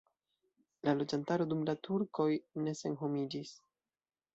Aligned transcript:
La 0.87 0.95
loĝantaro 1.01 1.47
dum 1.53 1.63
la 1.71 1.77
turkoj 1.91 2.29
ne 2.67 2.77
senhomiĝis. 2.85 3.59